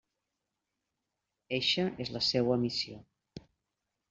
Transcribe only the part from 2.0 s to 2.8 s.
és la seua